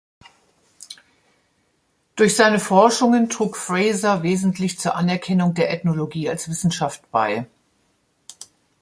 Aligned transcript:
Durch 2.15 2.35
seine 2.35 2.57
Forschungen 2.59 3.29
trug 3.29 3.55
Frazer 3.55 4.23
wesentlich 4.23 4.79
zur 4.79 4.95
Anerkennung 4.95 5.53
der 5.53 5.71
Ethnologie 5.71 6.27
als 6.27 6.49
Wissenschaft 6.49 7.11
bei. 7.11 7.45